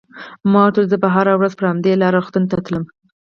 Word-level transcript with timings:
ما 0.51 0.61
ورته 0.65 0.79
وویل: 0.79 0.89
زه 0.91 0.97
به 1.01 1.07
هره 1.15 1.33
ورځ 1.35 1.53
پر 1.57 1.65
همدې 1.71 1.93
لار 2.01 2.13
روغتون 2.17 2.43
ته 2.51 2.57
تلم. 2.65 2.85